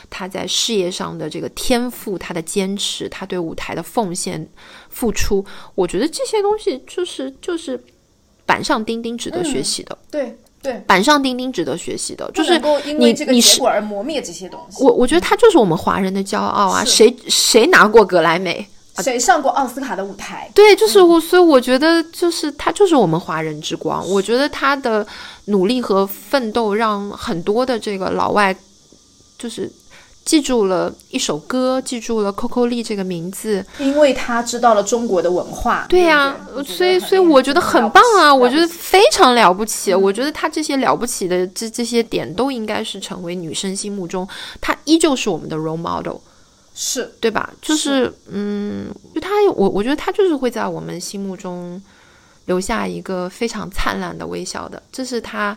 [0.09, 4.47] 他在事业上的这个天赋，他的坚持，他对舞台的奉献、
[4.89, 5.43] 付出，
[5.75, 7.83] 我觉得这些东西就是就是
[8.45, 9.97] 板上钉钉，值得学习的。
[10.11, 14.83] 对，对，板上钉钉，值得学习的，就是能够因为你这个你是而磨灭这些东西。
[14.83, 16.85] 我我觉得他就是我们华人的骄傲啊！
[16.85, 18.67] 谁谁拿过格莱美？
[19.01, 20.49] 谁上过奥斯卡的舞台？
[20.53, 24.07] 对，就是我，所以我觉得就是他就是我们华人之光。
[24.09, 25.05] 我觉得他的
[25.45, 28.55] 努力和奋斗，让很多的这个老外
[29.37, 29.71] 就是
[30.23, 33.65] 记住了一首歌，记住了 Coco Lee 这个名字。
[33.79, 35.85] 因为他知道了中国的文化。
[35.89, 36.35] 对呀、
[36.65, 39.91] 所以所以我觉得很棒啊，我觉得非常了不起。
[39.93, 44.27] 嗯我觉得他这些了不起的这这些点都应该是成为女生心目中，
[44.59, 46.17] 他依旧是我们的 role model。
[46.73, 47.49] 是对吧？
[47.61, 51.81] 就是嗯，就他，我我觉得他就是会在我们心目中
[52.45, 55.55] 留下一个非常灿烂的微笑的，这是他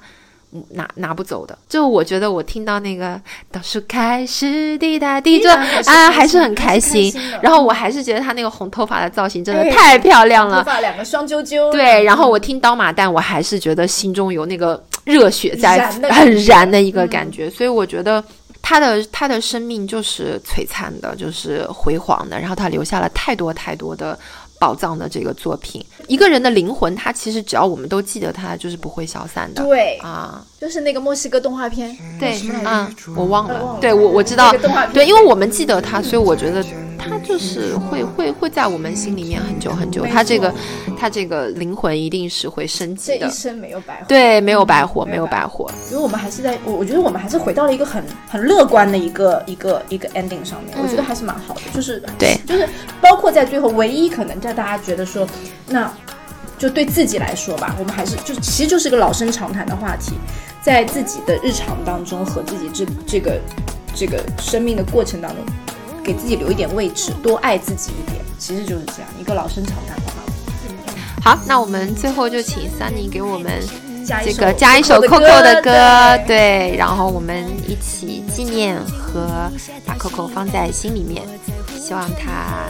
[0.53, 1.57] 嗯拿拿不走的。
[1.69, 7.31] 就我觉得我听到那个倒数开始滴答滴着依然还是啊，还是很开心开心。
[7.43, 10.59] 然后我还是觉得他那个红头发的造型真的哎太漂亮了。
[10.59, 11.71] 头发两个双揪揪。
[11.73, 17.49] 对，然后我听刀马旦，我还是觉得心中有那个热血在，燃很燃的一个感觉。
[17.49, 18.23] 所以我觉得
[18.67, 24.19] 他的他的生命就是璀璨的，就是辉煌的，然后他留下了太多太多的
[24.59, 25.85] 宝藏的这个作品。
[26.09, 29.63] 一个人的灵魂，他其实只要我们都记得他，就是不会消散的。
[29.63, 31.95] 对，啊，就是那个墨西哥动画片。
[32.19, 36.65] 对什么来着啊，我忘了，对我我知道动画，片对，因为我们记得他，所以我觉得
[36.99, 40.05] 他就是会会会在我们心里面很久很久。
[40.05, 40.57] 没他这个错
[40.99, 43.31] 他这个灵魂一定是会升级的这一。
[43.31, 44.07] 生没有白活。
[44.09, 45.71] 对，没有白活，没有白白活。
[45.91, 51.61] 因为我们还是在，我我觉得我们还是回到了一个很很乐观的一个一个一个 ending 上面，我觉得还是蛮好的。
[51.75, 52.67] 就是嗯对就是
[53.03, 55.27] 包括在最后，唯一可能在大家觉得说，
[55.69, 55.93] 那
[56.57, 60.15] 就对自己来说吧，我们还是就其实就是个老生常谈的话题，
[60.65, 63.39] 在自己的日常当中和自己这这个
[63.95, 65.45] 这个生命的过程当中，
[66.03, 70.13] 给自己留一点位置，多爱自己一点，其实就是这样一个老生常谈的话。
[71.23, 73.63] 好，那我们最后就请 Sunny 给我们
[74.25, 79.51] 这个加一首 Coco 的歌歌，对对，然后我们一起纪念和
[79.85, 81.23] 把 Coco 放在心里面，
[81.79, 82.65] 希望他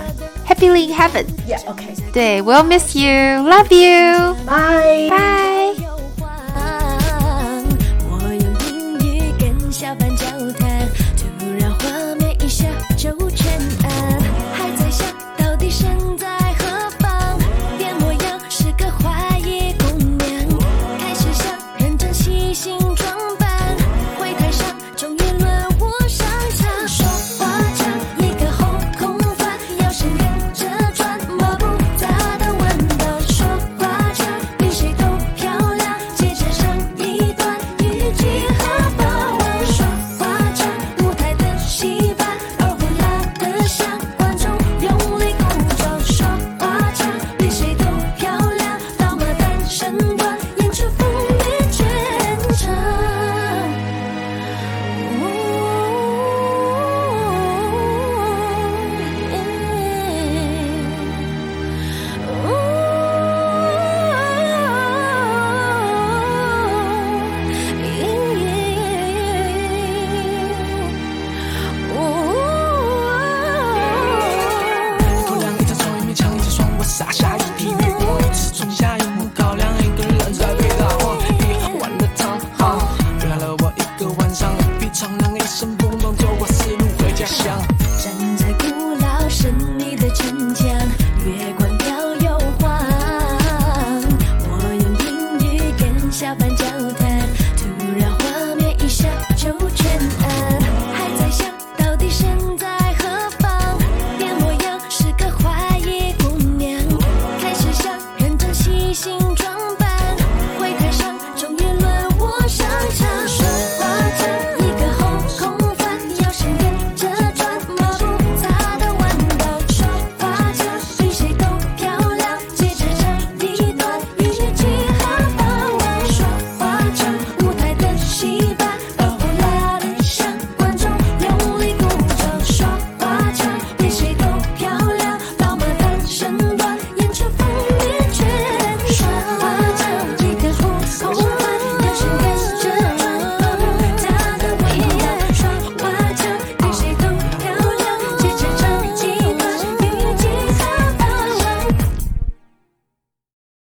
[0.52, 1.24] happily in heaven。
[1.48, 3.08] ，Yeah，OK，对，We'll miss you,
[3.48, 5.10] love you, bye,。
[5.10, 6.03] bye。